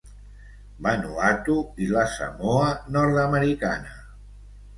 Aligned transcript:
Vanuatu 0.87 1.57
i 1.85 1.89
la 1.91 2.07
Samoa 2.15 2.73
Nord-americana. 2.97 3.95